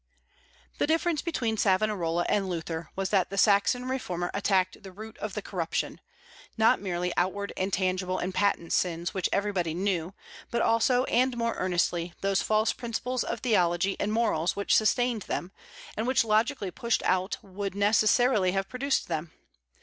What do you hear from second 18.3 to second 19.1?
have produced